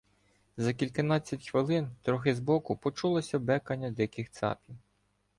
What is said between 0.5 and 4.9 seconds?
За кільканадцять хвилин трохи збоку почулося бекання диких цапів.